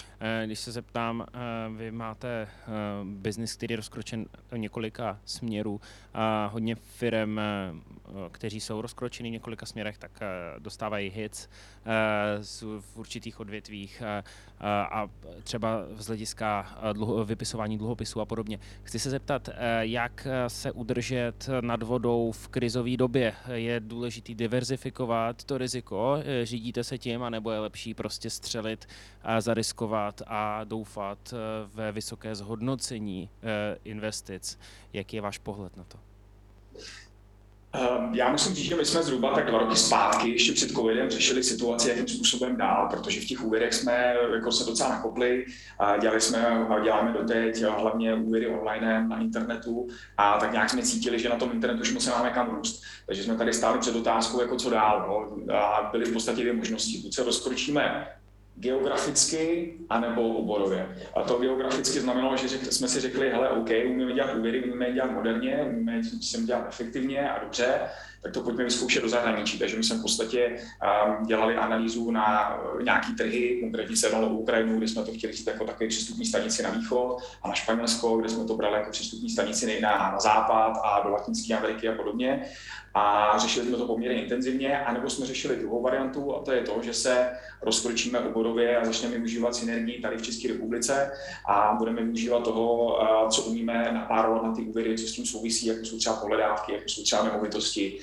Když 0.46 0.60
se 0.60 0.72
zeptám, 0.72 1.26
eh, 1.28 1.40
vy 1.78 1.92
máte 1.92 2.28
eh, 2.42 2.48
biznis, 3.04 3.56
který 3.56 3.74
je 3.74 3.78
rozkročen 3.78 4.26
několika 4.56 5.20
směrů 5.26 5.82
a 6.14 6.50
hodně 6.54 6.76
firm, 6.76 7.40
eh, 7.40 7.44
kteří 8.32 8.60
jsou 8.60 8.82
rozkročený 8.82 9.30
v 9.30 9.34
několika 9.34 9.66
směrech, 9.66 9.98
tak 9.98 10.12
dostávají 10.60 11.10
hits 11.10 11.50
v 12.80 12.98
určitých 12.98 13.40
odvětvích 13.40 14.04
a 14.62 15.08
třeba 15.44 15.82
z 15.98 16.08
hlediska 16.08 16.78
vypisování 17.26 17.78
dluhopisů 17.78 18.22
a 18.22 18.26
podobně. 18.26 18.60
Chci 18.84 19.00
se 19.00 19.10
zeptat, 19.10 19.50
jak 19.80 20.28
se 20.48 20.72
udržet 20.72 21.50
nad 21.62 21.84
vodou 21.84 22.32
v 22.32 22.48
krizové 22.48 22.98
době? 22.98 23.34
Je 23.54 23.80
důležité 23.80 24.34
diverzifikovat 24.34 25.44
to 25.44 25.58
riziko? 25.58 26.18
Řídíte 26.44 26.84
se 26.84 26.98
tím, 26.98 27.24
anebo 27.24 27.52
je 27.52 27.60
lepší 27.60 27.94
prostě 27.94 28.30
střelit 28.30 28.88
zariskovat 29.40 30.22
a 30.28 30.64
doufat 30.64 31.34
eh, 31.34 31.38
ve 31.74 31.92
vysoké 31.92 32.36
zhodnocení 32.36 33.30
eh, 33.44 33.78
investic. 33.84 34.60
Jaký 34.94 35.16
je 35.16 35.22
váš 35.22 35.38
pohled 35.38 35.78
na 35.78 35.84
to? 35.84 35.98
Ehm, 37.74 38.16
já 38.16 38.32
musím 38.32 38.56
říct, 38.56 38.66
že 38.66 38.76
my 38.76 38.86
jsme 38.86 39.04
zhruba 39.04 39.34
tak 39.34 39.48
dva 39.48 39.60
roky 39.60 39.76
zpátky, 39.76 40.30
ještě 40.30 40.54
před 40.54 40.72
covidem, 40.72 41.10
řešili 41.10 41.44
situaci, 41.44 41.90
jakým 41.90 42.08
způsobem 42.08 42.58
dál, 42.58 42.88
protože 42.90 43.22
v 43.22 43.26
těch 43.26 43.44
úvěrech 43.44 43.74
jsme 43.74 44.16
jako 44.34 44.52
se 44.52 44.70
docela 44.70 44.90
nakopli, 44.90 45.46
dělali 46.02 46.22
jsme 46.22 46.48
a 46.48 46.80
děláme 46.80 47.14
doteď 47.14 47.62
hlavně 47.62 48.16
úvěry 48.16 48.48
online 48.48 49.08
na 49.08 49.22
internetu 49.22 49.88
a 50.18 50.38
tak 50.38 50.52
nějak 50.52 50.70
jsme 50.70 50.84
cítili, 50.84 51.20
že 51.20 51.30
na 51.30 51.36
tom 51.36 51.52
internetu 51.52 51.82
už 51.82 52.04
se 52.04 52.10
máme 52.10 52.30
kam 52.30 52.56
růst. 52.56 52.84
Takže 53.06 53.24
jsme 53.24 53.38
tady 53.38 53.54
stáli 53.54 53.80
před 53.80 53.96
otázkou, 53.96 54.42
jako 54.42 54.56
co 54.56 54.70
dál. 54.70 55.06
No? 55.08 55.54
A 55.56 55.90
byly 55.92 56.06
v 56.06 56.14
podstatě 56.14 56.42
dvě 56.42 56.54
možnosti. 56.54 56.98
Buď 56.98 57.16
se 57.16 57.24
rozkročíme 57.24 58.08
geograficky 58.56 59.74
anebo 59.90 60.30
oborově. 60.30 60.98
A 61.16 61.22
to 61.22 61.40
geograficky 61.40 62.00
znamenalo, 62.00 62.38
že 62.38 62.50
jsme 62.50 62.88
si 62.88 63.00
řekli, 63.00 63.30
hele, 63.30 63.50
OK, 63.50 63.70
umíme 63.86 64.14
dělat 64.14 64.36
úvěry, 64.36 64.64
umíme 64.64 64.92
dělat 64.92 65.12
moderně, 65.12 65.66
umíme 65.70 66.02
sem 66.22 66.46
dělat 66.46 66.66
efektivně 66.68 67.30
a 67.30 67.44
dobře, 67.44 67.80
tak 68.24 68.34
to 68.34 68.42
pojďme 68.42 68.64
vyzkoušet 68.64 69.04
do 69.04 69.10
zahraničí. 69.10 69.60
Takže 69.60 69.78
my 69.78 69.84
jsme 69.84 69.98
v 69.98 70.02
podstatě 70.02 70.58
um, 71.18 71.26
dělali 71.26 71.56
analýzu 71.56 72.12
na 72.12 72.56
uh, 72.56 72.84
nějaký 72.84 73.14
trhy, 73.16 73.58
konkrétně 73.62 73.96
se 73.96 74.08
jednalo 74.08 74.28
o 74.28 74.34
Ukrajinu, 74.34 74.78
kde 74.78 74.88
jsme 74.88 75.04
to 75.04 75.14
chtěli 75.14 75.34
říct 75.34 75.48
jako 75.48 75.66
takový 75.66 75.90
přístupní 75.90 76.26
stanici 76.26 76.64
na 76.64 76.70
východ, 76.70 77.18
a 77.42 77.48
na 77.48 77.54
Španělsko, 77.54 78.18
kde 78.18 78.30
jsme 78.30 78.46
to 78.46 78.56
brali 78.56 78.74
jako 78.74 78.92
přístupní 78.92 79.30
stanici 79.30 79.82
na, 79.82 80.12
na 80.12 80.20
západ 80.20 80.82
a 80.84 81.02
do 81.04 81.10
Latinské 81.10 81.58
Ameriky 81.58 81.90
a 81.90 81.96
podobně 81.96 82.46
a 82.98 83.38
řešili 83.38 83.68
jsme 83.68 83.78
to 83.78 83.86
poměrně 83.86 84.22
intenzivně, 84.22 84.80
anebo 84.80 85.10
jsme 85.10 85.26
řešili 85.26 85.56
druhou 85.56 85.82
variantu 85.82 86.36
a 86.36 86.40
to 86.40 86.52
je 86.52 86.62
to, 86.62 86.80
že 86.82 86.94
se 86.94 87.32
rozkročíme 87.62 88.20
oborově 88.20 88.78
a 88.78 88.86
začneme 88.86 89.16
využívat 89.16 89.56
synergii 89.56 90.02
tady 90.02 90.18
v 90.18 90.22
České 90.22 90.48
republice 90.48 91.12
a 91.50 91.76
budeme 91.78 92.04
využívat 92.04 92.44
toho, 92.44 93.00
co 93.30 93.42
umíme 93.42 93.92
napárovat 93.92 94.44
na 94.44 94.56
ty 94.56 94.62
úvěry, 94.62 94.98
co 94.98 95.08
s 95.08 95.12
tím 95.12 95.26
souvisí, 95.26 95.68
jako 95.68 95.86
jsou 95.86 95.98
třeba 95.98 96.16
pohledávky, 96.16 96.74
jako 96.74 96.90
jsou 96.90 97.04
třeba 97.04 97.24
nemovitosti. 97.24 98.00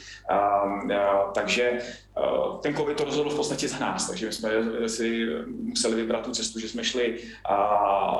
Takže 1.34 1.82
ten 2.60 2.74
COVID 2.76 2.96
to 2.96 3.04
rozhodl 3.04 3.30
v 3.30 3.36
podstatě 3.36 3.68
za 3.68 3.78
nás, 3.78 4.06
takže 4.06 4.26
my 4.26 4.32
jsme 4.32 4.50
si 4.86 5.26
museli 5.46 5.96
vybrat 5.96 6.24
tu 6.24 6.30
cestu, 6.30 6.60
že 6.60 6.68
jsme 6.68 6.84
šli 6.84 7.18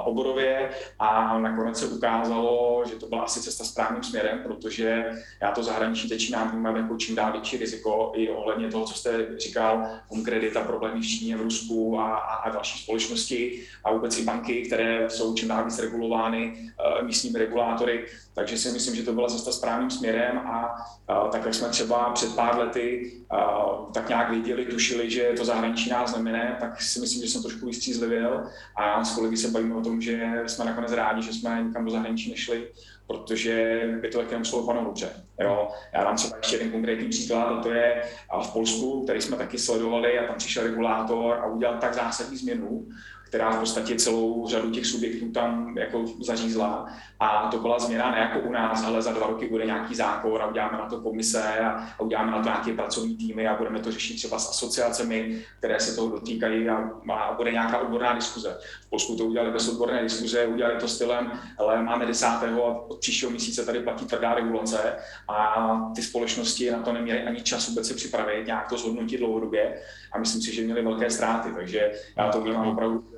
oborově 0.04 0.70
a 0.98 1.38
nakonec 1.38 1.78
se 1.78 1.86
ukázalo, 1.86 2.82
že 2.88 2.96
to 2.96 3.06
byla 3.06 3.22
asi 3.22 3.40
cesta 3.40 3.64
správným 3.64 4.02
směrem, 4.02 4.40
protože 4.42 5.04
já 5.42 5.50
to 5.50 5.62
zahraničí 5.62 6.08
teď 6.08 6.34
vnímám 6.50 6.76
jako 6.76 6.96
čím 6.96 7.14
dál 7.14 7.32
větší 7.32 7.56
riziko 7.56 8.12
i 8.14 8.30
ohledně 8.30 8.68
toho, 8.68 8.84
co 8.84 8.94
jste 8.94 9.38
říkal, 9.38 9.86
kredit 10.24 10.56
a 10.56 10.60
problémy 10.60 11.00
v 11.00 11.06
Číně, 11.06 11.36
v 11.36 11.40
Rusku 11.40 12.00
a, 12.00 12.16
a, 12.16 12.34
a 12.34 12.50
další 12.50 12.82
společnosti 12.82 13.62
a 13.84 13.92
vůbec 13.92 14.18
i 14.18 14.24
banky, 14.24 14.62
které 14.62 15.10
jsou 15.10 15.34
čím 15.34 15.48
dál 15.48 15.64
víc 15.64 15.78
regulovány 15.78 16.52
uh, 16.52 17.06
místními 17.06 17.38
regulátory. 17.38 18.06
Takže 18.34 18.58
si 18.58 18.72
myslím, 18.72 18.96
že 18.96 19.02
to 19.02 19.12
byla 19.12 19.28
cesta 19.28 19.52
správným 19.52 19.90
směrem 19.90 20.38
a 20.38 20.74
uh, 21.10 21.30
tak, 21.30 21.44
jak 21.44 21.54
jsme 21.54 21.68
třeba 21.68 22.10
před 22.10 22.36
pár 22.36 22.58
lety 22.58 23.12
uh, 23.32 23.81
tak 23.94 24.08
nějak 24.08 24.30
viděli, 24.30 24.64
tušili, 24.64 25.10
že 25.10 25.32
to 25.36 25.44
zahraničí 25.44 25.90
nás 25.90 26.16
nemine, 26.16 26.56
tak 26.60 26.82
si 26.82 27.00
myslím, 27.00 27.22
že 27.22 27.28
jsem 27.28 27.42
trošku 27.42 27.66
vystřízlivěl 27.66 28.46
a 28.76 29.04
s 29.04 29.14
kolegy 29.14 29.36
se 29.36 29.48
bavíme 29.48 29.74
o 29.74 29.80
tom, 29.80 30.00
že 30.00 30.32
jsme 30.46 30.64
nakonec 30.64 30.92
rádi, 30.92 31.22
že 31.22 31.32
jsme 31.32 31.62
nikam 31.62 31.84
do 31.84 31.90
zahraničí 31.90 32.30
nešli, 32.30 32.68
protože 33.06 33.82
by 34.00 34.08
to 34.08 34.18
také 34.18 34.38
muselo 34.38 34.62
dopadnout 34.62 34.84
dobře. 34.84 35.10
Jo. 35.40 35.68
Já 35.92 36.04
dám 36.04 36.16
třeba 36.16 36.36
ještě 36.36 36.56
jeden 36.56 36.70
konkrétní 36.70 37.08
příklad, 37.08 37.42
a 37.42 37.62
to 37.62 37.70
je 37.70 38.02
v 38.42 38.52
Polsku, 38.52 39.04
který 39.04 39.20
jsme 39.20 39.36
taky 39.36 39.58
sledovali 39.58 40.18
a 40.18 40.26
tam 40.26 40.36
přišel 40.36 40.62
regulátor 40.62 41.34
a 41.34 41.46
udělal 41.46 41.78
tak 41.78 41.94
zásadní 41.94 42.36
změnu, 42.36 42.86
která 43.32 43.50
v 43.50 43.58
podstatě 43.58 43.96
celou 43.96 44.48
řadu 44.48 44.70
těch 44.70 44.86
subjektů 44.86 45.32
tam 45.32 45.78
jako 45.78 46.04
zařízla. 46.20 46.86
A 47.20 47.48
to 47.50 47.58
byla 47.58 47.78
změna 47.78 48.10
ne 48.10 48.18
jako 48.18 48.48
u 48.48 48.52
nás, 48.52 48.84
ale 48.84 49.02
za 49.02 49.12
dva 49.12 49.26
roky 49.26 49.48
bude 49.48 49.66
nějaký 49.66 49.94
zákon 49.94 50.42
a 50.42 50.46
uděláme 50.46 50.78
na 50.78 50.86
to 50.86 51.00
komise 51.00 51.60
a, 51.60 51.88
uděláme 51.98 52.30
na 52.30 52.38
to 52.38 52.48
nějaké 52.48 52.72
pracovní 52.72 53.16
týmy 53.16 53.48
a 53.48 53.56
budeme 53.56 53.80
to 53.80 53.92
řešit 53.92 54.14
třeba 54.14 54.38
s 54.38 54.50
asociacemi, 54.50 55.44
které 55.58 55.80
se 55.80 55.96
toho 55.96 56.08
dotýkají 56.08 56.68
a, 56.68 56.90
a 57.12 57.34
bude 57.36 57.52
nějaká 57.52 57.78
odborná 57.78 58.14
diskuze. 58.14 58.58
V 58.86 58.90
Polsku 58.90 59.16
to 59.16 59.24
udělali 59.24 59.50
bez 59.50 59.68
odborné 59.68 60.02
diskuze, 60.02 60.46
udělali 60.46 60.76
to 60.80 60.88
stylem, 60.88 61.32
ale 61.58 61.82
máme 61.82 62.06
desátého 62.06 62.66
a 62.66 62.90
od 62.90 62.98
příštího 62.98 63.30
měsíce 63.30 63.66
tady 63.66 63.80
platí 63.80 64.04
tvrdá 64.06 64.34
regulace 64.34 64.96
a 65.28 65.92
ty 65.94 66.02
společnosti 66.02 66.70
na 66.70 66.78
to 66.78 66.92
neměly 66.92 67.22
ani 67.22 67.40
čas 67.40 67.68
vůbec 67.68 67.88
se 67.88 67.94
připravit, 67.94 68.46
nějak 68.46 68.68
to 68.68 68.76
zhodnotit 68.76 69.18
dlouhodobě 69.18 69.82
a 70.12 70.18
myslím 70.18 70.42
si, 70.42 70.54
že 70.54 70.62
měli 70.62 70.82
velké 70.82 71.10
ztráty, 71.10 71.52
takže 71.52 71.92
já 72.16 72.28
to 72.28 72.40
vnímám 72.40 72.68
opravdu 72.68 73.12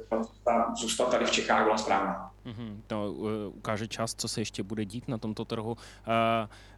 ta 0.45 0.75
zůstat 0.81 1.11
tady 1.11 1.25
v 1.25 1.31
Čechách 1.31 1.65
byla 1.65 1.79
správná. 1.79 2.31
Mm-hmm. 2.47 2.77
To 2.87 3.13
uh, 3.13 3.29
ukáže 3.55 3.89
čas, 3.89 4.15
co 4.15 4.29
se 4.29 4.41
ještě 4.41 4.63
bude 4.63 4.85
dít 4.85 5.09
na 5.09 5.19
tomto 5.19 5.45
trhu. 5.45 5.73
Uh, 5.73 5.77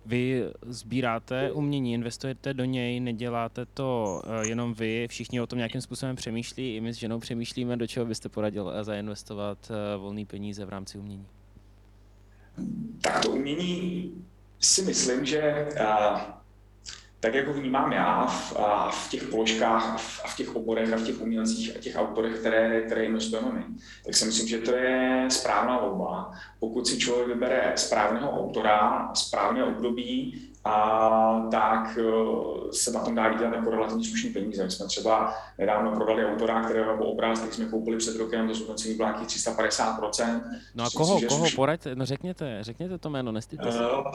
vy 0.07 0.45
sbíráte 0.67 1.53
umění, 1.53 1.93
investujete 1.93 2.55
do 2.55 2.65
něj, 2.65 3.01
neděláte 3.01 3.67
to 3.67 4.21
uh, 4.27 4.49
jenom 4.49 4.75
vy, 4.75 5.07
všichni 5.09 5.41
o 5.41 5.47
tom 5.47 5.57
nějakým 5.57 5.81
způsobem 5.81 6.17
přemýšlí, 6.17 6.77
i 6.77 6.81
my 6.81 6.95
s 6.95 6.97
ženou 6.97 7.19
přemýšlíme, 7.19 7.77
do 7.77 7.87
čeho 7.87 8.07
byste 8.07 8.29
poradil 8.29 8.73
zainvestovat 8.83 9.71
volné 9.99 10.25
peníze 10.25 10.65
v 10.65 10.69
rámci 10.69 10.99
umění. 10.99 11.27
Tak 13.01 13.23
to 13.23 13.31
umění 13.31 14.13
si 14.61 14.83
myslím, 14.83 15.25
že 15.25 15.69
tak 17.21 17.35
jak 17.35 17.47
ho 17.47 17.53
vnímám 17.53 17.93
já 17.93 18.27
v, 18.27 18.57
a 18.57 18.91
v 18.91 19.11
těch 19.11 19.23
položkách 19.23 19.95
a 20.25 20.29
v 20.29 20.37
těch 20.37 20.57
oborech 20.57 20.93
a 20.93 20.97
v 20.97 21.03
těch 21.03 21.21
umělcích 21.21 21.77
a 21.77 21.81
těch 21.81 21.97
autorech, 21.97 22.39
které, 22.39 22.81
které 22.81 23.05
investujeme 23.05 23.53
my, 23.53 23.65
tak 24.05 24.15
si 24.15 24.25
myslím, 24.25 24.49
že 24.49 24.59
to 24.59 24.73
je 24.73 25.25
správná 25.29 25.79
volba. 25.79 26.33
Pokud 26.59 26.87
si 26.87 26.99
člověk 26.99 27.29
vybere 27.29 27.73
správného 27.77 28.31
autora, 28.31 29.11
správné 29.15 29.65
období, 29.65 30.43
a 30.69 31.49
tak 31.51 31.99
e, 31.99 32.03
se 32.73 32.91
na 32.91 33.01
tom 33.01 33.15
dá 33.15 33.29
vydělat 33.29 33.55
jako 33.55 33.71
relativně 33.71 34.05
slušný 34.05 34.31
peníze. 34.31 34.65
My 34.65 34.71
jsme 34.71 34.87
třeba 34.87 35.35
nedávno 35.59 35.93
prodali 35.93 36.27
autora, 36.27 36.65
kterého 36.65 37.05
obraz, 37.05 37.39
který 37.39 37.53
jsme 37.53 37.65
koupili 37.65 37.97
před 37.97 38.17
rokem, 38.17 38.49
to 38.49 38.55
zhodnocení 38.55 38.95
bylo 38.95 39.09
350%. 39.09 40.41
No 40.75 40.85
a 40.85 40.91
koho, 40.97 41.21
koho 41.29 41.47
poraďte, 41.57 41.95
no 41.95 42.07
řekněte, 42.07 42.59
řekněte 42.61 42.99
to 42.99 43.11
jméno, 43.11 43.33
nestyďte 43.33 43.73
se. 43.73 43.91
Uh, 43.91 44.13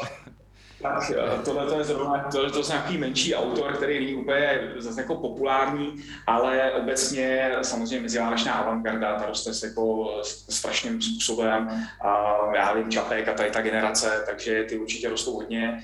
tak 0.81 1.11
eh, 1.11 1.43
tohle 1.45 1.65
to 1.65 1.77
je 1.77 1.83
zrovna 1.83 2.29
tohle 2.31 2.51
to 2.51 2.59
je 2.59 2.65
nějaký 2.67 2.97
menší 2.97 3.35
autor, 3.35 3.73
který 3.73 4.00
není 4.00 4.15
úplně 4.15 4.71
zase 4.77 5.01
jako 5.01 5.15
populární, 5.15 6.03
ale 6.27 6.71
obecně 6.71 7.55
samozřejmě 7.61 8.00
meziválečná 8.00 8.53
avantgarda, 8.53 9.19
ta 9.19 9.25
roste 9.25 9.53
se 9.53 9.67
jako 9.67 10.15
strašným 10.23 11.01
způsobem. 11.01 11.88
Já 12.55 12.73
vím, 12.73 12.91
Čapek 12.91 13.27
a 13.27 13.33
tady 13.33 13.51
ta 13.51 13.61
generace, 13.61 14.23
takže 14.25 14.63
ty 14.63 14.77
určitě 14.77 15.09
rostou 15.09 15.33
hodně. 15.33 15.83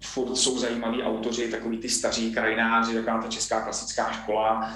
Furt 0.00 0.36
jsou 0.36 0.58
zajímaví 0.58 1.02
autoři, 1.02 1.48
takový 1.48 1.78
ty 1.78 1.88
staří 1.88 2.34
krajináři, 2.34 2.94
taková 2.94 3.22
ta 3.22 3.28
česká 3.28 3.60
klasická 3.60 4.12
škola. 4.12 4.74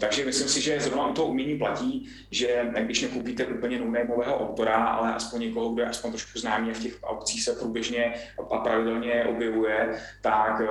Takže 0.00 0.24
myslím 0.24 0.48
si, 0.48 0.60
že 0.60 0.80
zrovna 0.80 1.06
u 1.06 1.12
toho 1.12 1.28
umění 1.28 1.58
platí, 1.58 2.08
že 2.30 2.70
když 2.80 3.02
nekoupíte 3.02 3.46
úplně 3.46 3.78
no 3.78 3.86
autora, 4.16 4.74
ale 4.74 5.14
aspoň 5.14 5.40
někoho, 5.40 5.68
kdo 5.68 5.82
je 5.82 5.88
aspoň 5.88 6.10
trošku 6.10 6.38
známý 6.38 6.70
a 6.70 6.74
v 6.74 6.82
těch 6.82 6.98
aukcích 7.02 7.42
se 7.42 7.52
průběžně 7.52 8.14
a 8.52 8.58
pravidelně 8.58 9.24
objevuje, 9.24 10.00
tak 10.22 10.60
uh, 10.60 10.66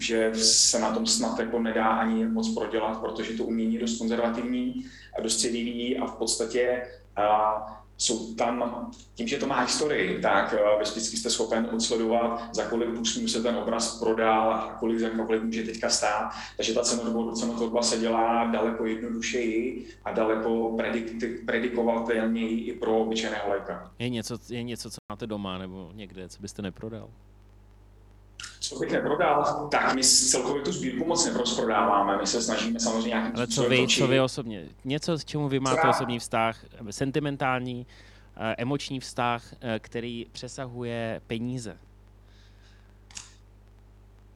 že 0.00 0.34
se 0.34 0.78
na 0.78 0.94
tom 0.94 1.06
snad 1.06 1.38
jako 1.38 1.62
nedá 1.62 1.84
ani 1.84 2.26
moc 2.26 2.54
prodělat, 2.54 3.00
protože 3.00 3.36
to 3.36 3.44
umění 3.44 3.74
je 3.74 3.80
dost 3.80 3.98
konzervativní 3.98 4.84
a 5.18 5.22
dost 5.22 5.40
se 5.40 5.48
vyvíjí 5.48 5.98
a 5.98 6.06
v 6.06 6.16
podstatě 6.16 6.82
uh, 7.18 7.62
jsou 7.96 8.34
tam, 8.34 8.90
tím, 9.14 9.28
že 9.28 9.38
to 9.38 9.46
má 9.46 9.60
historii, 9.60 10.20
tak 10.20 10.54
uh, 10.74 10.82
vždycky 10.82 11.16
jste 11.16 11.30
schopen 11.30 11.68
odsledovat, 11.72 12.54
za 12.54 12.64
kolik 12.64 12.90
průsmů 12.90 13.28
se 13.28 13.42
ten 13.42 13.56
obraz 13.56 13.98
prodal 13.98 14.52
a 14.52 14.76
kolik, 14.78 14.98
za 14.98 15.10
kolik 15.10 15.42
může 15.42 15.62
teďka 15.62 15.88
stát. 15.88 16.30
Takže 16.56 16.74
ta 16.74 16.82
cenotvorba, 16.82 17.32
cenotvorba 17.32 17.82
se 17.82 17.98
dělá 17.98 18.44
daleko 18.44 18.86
jednodušeji 18.86 19.86
a 20.04 20.12
daleko 20.12 20.74
predik, 20.76 21.12
predikovatelněji 21.46 22.60
i 22.60 22.72
pro 22.72 22.98
obyčejného 22.98 23.50
léka. 23.50 23.90
Je 23.98 24.08
něco, 24.08 24.38
je 24.48 24.62
něco, 24.62 24.90
co 24.90 24.96
máte 25.12 25.26
doma 25.26 25.58
nebo 25.58 25.90
někde, 25.94 26.28
co 26.28 26.42
byste 26.42 26.62
neprodal? 26.62 27.08
Co 28.68 28.78
bych 28.78 28.92
neprodal, 28.92 29.68
tak 29.70 29.94
my 29.94 30.04
celkově 30.04 30.62
tu 30.62 30.72
sbírku 30.72 31.04
moc 31.04 31.26
neprosprodáváme. 31.26 32.18
My 32.18 32.26
se 32.26 32.42
snažíme 32.42 32.80
samozřejmě 32.80 33.08
nějakým 33.08 33.36
Ale 33.36 33.46
co 33.46 33.68
vy, 33.68 33.86
co 33.88 34.06
vy 34.06 34.20
osobně? 34.20 34.68
Něco, 34.84 35.18
s 35.18 35.24
čemu 35.24 35.48
vy 35.48 35.60
máte 35.60 35.88
osobní 35.88 36.18
vztah, 36.18 36.64
sentimentální, 36.90 37.86
eh, 38.36 38.54
emoční 38.58 39.00
vztah, 39.00 39.42
eh, 39.60 39.78
který 39.78 40.26
přesahuje 40.32 41.20
peníze? 41.26 41.76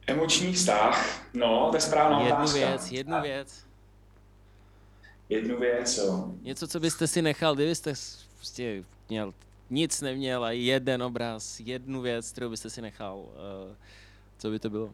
Emoční 0.07 0.53
vztah? 0.53 1.21
No, 1.33 1.67
to 1.69 1.77
je 1.77 1.81
správná 1.81 2.19
jednu 2.19 2.35
otázka. 2.35 2.57
Věc, 2.57 2.91
jednu 2.91 3.21
věc. 3.21 3.65
Jednu 5.29 5.59
věc, 5.59 5.97
jo. 5.97 6.31
Něco, 6.41 6.67
co 6.67 6.79
byste 6.79 7.07
si 7.07 7.21
nechal, 7.21 7.55
kdybyste 7.55 7.93
prostě 8.37 8.83
měl 9.09 9.33
nic 9.69 10.01
neměl 10.01 10.43
a 10.43 10.51
jeden 10.51 11.03
obraz, 11.03 11.59
jednu 11.59 12.01
věc, 12.01 12.31
kterou 12.31 12.49
byste 12.49 12.69
si 12.69 12.81
nechal. 12.81 13.17
Uh, 13.17 13.75
co 14.43 14.49
by 14.49 14.59
to 14.59 14.69
bylo? 14.69 14.85
Uh, 14.85 14.91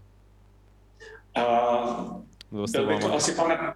byl 2.52 2.88
by 2.88 3.00
to 3.00 3.14
asi 3.14 3.32
pan... 3.32 3.74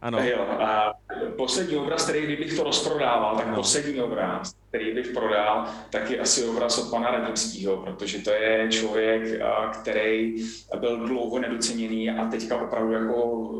Ano. 0.00 0.18
Jo, 0.18 0.46
uh, 0.60 1.30
poslední 1.30 1.76
obraz, 1.76 2.02
který 2.04 2.22
kdybych 2.22 2.56
to 2.56 2.64
rozprodával, 2.64 3.36
tak 3.36 3.48
no. 3.48 3.54
poslední 3.54 4.00
obraz, 4.00 4.54
který 4.72 4.94
bych 4.94 5.06
prodal, 5.06 5.68
tak 5.90 6.10
je 6.10 6.18
asi 6.18 6.44
obraz 6.44 6.78
od 6.78 6.90
pana 6.90 7.10
Radimského, 7.10 7.76
protože 7.76 8.18
to 8.18 8.30
je 8.30 8.68
člověk, 8.70 9.22
který 9.80 10.34
byl 10.80 11.06
dlouho 11.06 11.38
nedoceněný 11.38 12.10
a 12.10 12.26
teďka 12.26 12.56
opravdu 12.56 12.92
jako 12.92 13.50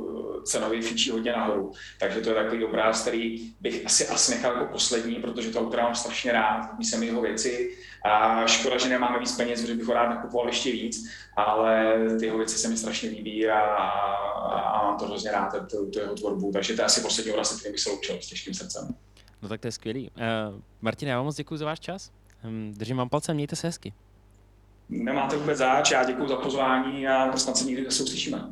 cenově 0.45 0.83
fičí 0.83 1.11
hodně 1.11 1.33
nahoru. 1.33 1.73
Takže 2.01 2.21
to 2.21 2.29
je 2.29 2.35
takový 2.35 2.65
obraz, 2.65 3.01
který 3.01 3.53
bych 3.61 3.87
asi, 3.87 4.09
asi 4.09 4.33
nechal 4.33 4.53
jako 4.53 4.73
poslední, 4.73 5.15
protože 5.15 5.51
to 5.51 5.61
autora 5.61 5.83
mám 5.83 5.95
strašně 5.95 6.33
rád, 6.33 6.79
mi 6.79 6.85
se 6.85 6.99
mi 6.99 7.07
jeho 7.07 7.23
věci. 7.23 7.77
A 8.05 8.47
škoda, 8.47 8.79
že 8.79 8.89
nemáme 8.89 9.19
víc 9.19 9.37
peněz, 9.37 9.61
protože 9.61 9.75
bych 9.75 9.87
ho 9.87 9.95
rád 9.95 10.09
nakupoval 10.09 10.47
ještě 10.47 10.73
víc, 10.73 11.09
ale 11.37 11.97
ty 12.19 12.27
jeho 12.27 12.39
věci 12.39 12.59
se 12.59 12.69
mi 12.69 12.77
strašně 12.77 13.11
líbí 13.11 13.49
a, 13.49 13.61
a 13.61 14.85
mám 14.85 14.99
to 14.99 15.05
hrozně 15.05 15.31
rád, 15.31 15.55
tu 15.71 15.91
jeho 15.99 16.15
tvorbu. 16.15 16.53
Takže 16.53 16.75
to 16.75 16.81
je 16.81 16.87
asi 16.87 17.01
poslední 17.01 17.33
obraz, 17.33 17.59
který 17.59 17.73
bych 17.73 17.81
se 17.81 17.91
loučil 17.91 18.19
s 18.21 18.27
těžkým 18.27 18.55
srdcem. 18.55 18.89
No 19.43 19.49
tak 19.49 19.61
to 19.61 19.69
je 19.69 19.73
skvělý. 19.73 20.11
Uh, 20.11 20.61
Martin, 20.81 21.09
já 21.09 21.17
vám 21.17 21.25
moc 21.25 21.37
děkuji 21.37 21.57
za 21.57 21.67
váš 21.67 21.81
čas. 21.81 22.11
Um, 22.45 22.73
držím 22.77 22.97
vám 22.97 23.09
palce, 23.09 23.35
mějte 23.35 23.57
se 23.57 23.67
hezky. 23.67 23.93
Nemáte 24.89 25.37
vůbec 25.37 25.59
záč, 25.59 25.91
já 25.91 26.05
děkuji 26.05 26.29
za 26.29 26.37
pozvání 26.37 27.09
a 27.09 27.37
snad 27.37 27.57
se 27.57 27.65
někdy 27.65 27.85
zase 27.85 28.03
uslyšíme. 28.03 28.49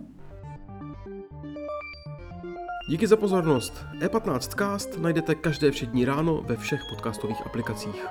Díky 2.90 3.06
za 3.06 3.16
pozornost. 3.16 3.85
E15cast 3.99 5.00
najdete 5.00 5.35
každé 5.35 5.70
všední 5.70 6.04
ráno 6.04 6.42
ve 6.42 6.56
všech 6.56 6.80
podcastových 6.90 7.47
aplikacích. 7.47 8.06